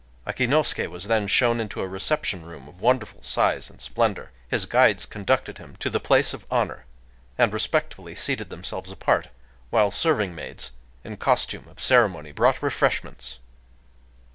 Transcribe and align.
Akinosuké 0.25 0.89
was 0.89 1.05
then 1.05 1.27
shown 1.27 1.59
into 1.59 1.79
a 1.79 1.87
reception 1.87 2.43
room 2.43 2.67
of 2.67 2.81
wonderful 2.81 3.21
size 3.21 3.69
and 3.69 3.79
splendor. 3.79 4.31
His 4.47 4.65
guides 4.65 5.05
conducted 5.05 5.59
him 5.59 5.75
to 5.75 5.91
the 5.91 5.99
place 5.99 6.33
of 6.33 6.47
honor, 6.49 6.85
and 7.37 7.53
respectfully 7.53 8.15
seated 8.15 8.49
themselves 8.49 8.91
apart; 8.91 9.27
while 9.69 9.91
serving 9.91 10.33
maids, 10.33 10.71
in 11.03 11.17
costume 11.17 11.67
of 11.67 11.79
ceremony, 11.79 12.31
brought 12.31 12.63
refreshments. 12.63 13.37